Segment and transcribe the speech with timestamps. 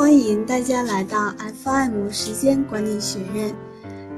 [0.00, 1.30] 欢迎大家来到
[1.62, 3.54] FM 时间管理学院。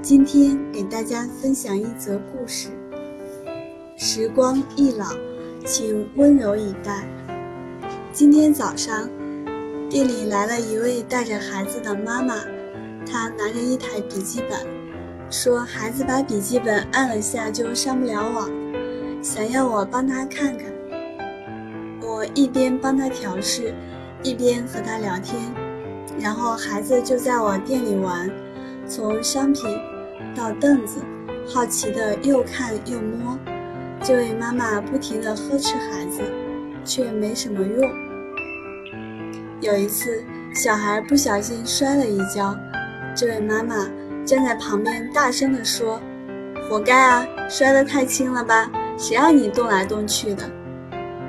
[0.00, 2.68] 今天给大家分享一则故事：
[3.96, 5.08] 时光易老，
[5.66, 7.04] 请温柔以待。
[8.12, 9.10] 今天早上，
[9.90, 12.36] 店里来了一位带着孩子的妈妈，
[13.04, 14.60] 她拿着一台笔记本，
[15.32, 18.48] 说孩子把笔记本按了下就上不了网，
[19.20, 20.72] 想要我帮他看看。
[22.00, 23.74] 我一边帮他调试，
[24.22, 25.52] 一边和他聊天，
[26.18, 28.30] 然后孩子就在我店里玩，
[28.86, 29.78] 从商品
[30.34, 31.00] 到凳子，
[31.46, 33.38] 好奇的又看又摸。
[34.02, 36.22] 这位妈妈不停的呵斥孩子，
[36.84, 37.90] 却没什么用。
[39.60, 42.56] 有一次，小孩不小心摔了一跤，
[43.14, 43.88] 这位妈妈
[44.24, 46.00] 站在旁边大声的说
[46.68, 48.70] ：“活该啊，摔得太轻了吧？
[48.98, 50.50] 谁让你动来动去的？”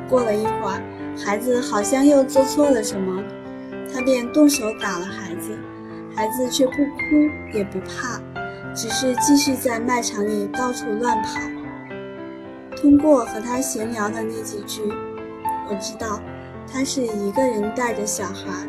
[0.10, 0.82] 过了一会儿，
[1.16, 3.24] 孩子好像又做错了什么，
[3.94, 5.56] 他便动手打了孩子，
[6.16, 8.20] 孩子却不哭也不怕，
[8.74, 11.40] 只是继续在卖场里到处乱跑。
[12.76, 14.82] 通过和他闲聊的那几句，
[15.70, 16.20] 我知道
[16.68, 18.68] 他是一个人带着小孩，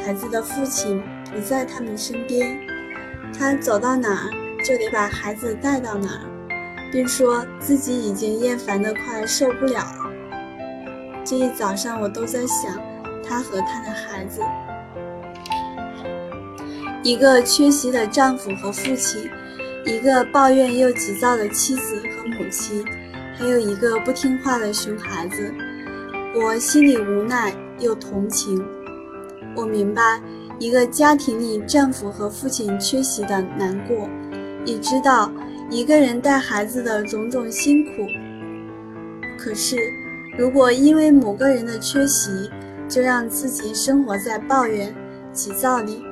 [0.00, 1.02] 孩子的父亲
[1.34, 2.56] 不在他们身边，
[3.36, 4.30] 他走到哪儿
[4.64, 10.12] 就得把孩子带到哪儿，并说自己已经厌烦得快受不了了。
[11.24, 12.80] 这一早上，我都在想
[13.22, 14.40] 她和她的孩子，
[17.02, 19.28] 一个缺席的丈夫和父亲，
[19.86, 22.84] 一个抱怨又急躁的妻子和母亲，
[23.36, 25.52] 还有一个不听话的熊孩子。
[26.34, 28.64] 我心里无奈又同情。
[29.54, 30.20] 我明白
[30.58, 34.08] 一个家庭里丈夫和父亲缺席的难过，
[34.64, 35.30] 也知道
[35.70, 38.06] 一个人带孩子的种种辛苦。
[39.38, 39.76] 可是。
[40.38, 42.30] 如果因为某个人的缺席，
[42.92, 44.94] 就让自己生活在抱怨、
[45.32, 46.04] 急躁里，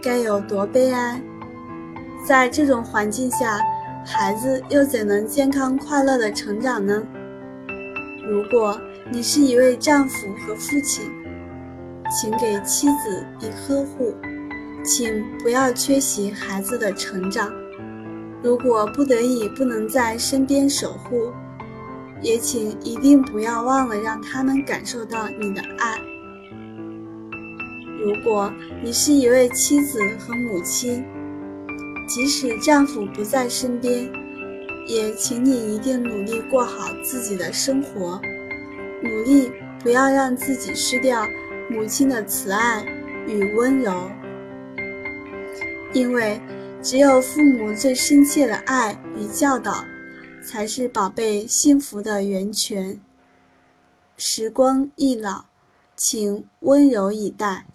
[0.00, 1.20] 该有多悲哀！
[2.24, 3.58] 在这种环境下，
[4.06, 7.02] 孩子又怎能健康快乐地成长呢？
[8.30, 11.10] 如果你是一位丈夫和父亲，
[12.08, 14.14] 请给妻子以呵护，
[14.84, 17.50] 请不要缺席孩子的成长。
[18.44, 21.32] 如果不得已不能在身边守护，
[22.22, 25.98] 也请一定不要忘了让他们感受到你的爱。
[27.98, 31.04] 如果你是一位妻子和母亲，
[32.06, 34.10] 即使丈夫不在身边，
[34.86, 38.20] 也请你一定努力过好自己的生活，
[39.02, 39.50] 努力
[39.82, 41.26] 不要让自己失掉
[41.68, 42.86] 母亲的慈爱
[43.26, 44.10] 与温柔，
[45.92, 46.40] 因为
[46.82, 49.84] 只有父母最深切的爱与教导。
[50.40, 53.00] 才是宝贝幸福的源泉。
[54.16, 55.44] 时光易老，
[55.98, 57.66] 请温柔以待。